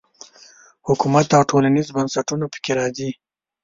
[0.87, 3.09] حکومت او ټولنیز بنسټونه په کې راځي.